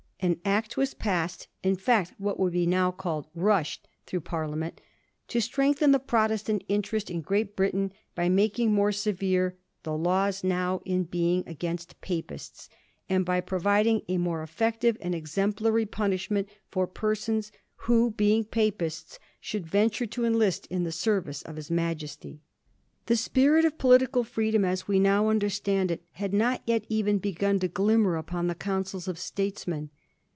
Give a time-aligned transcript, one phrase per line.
[0.23, 4.79] An Act was passed, in fact what would now be called' rushed,' through Parliament,
[5.29, 9.97] to * strengthen the Protestant interest in Great Britain,' by making more severe * the
[9.97, 12.69] laws now in being against Papists,'
[13.09, 17.51] and by providing a more efiective and exemplary punishment for persons
[17.87, 22.43] who, being Papists, should venture to enlist in the service of his Majesty.
[23.07, 27.17] The spirit of political fi*eedom, as we now under stand it, had not yet even
[27.17, 29.89] begun to glimmer upon the counsels of statesmen.